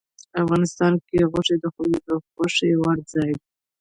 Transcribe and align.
افغانستان 0.43 0.93
کې 1.07 1.27
غوښې 1.31 1.55
د 1.59 1.65
خلکو 1.75 2.01
د 2.07 2.25
خوښې 2.31 2.71
وړ 2.81 2.97
ځای 3.13 3.31
دی. 3.39 3.45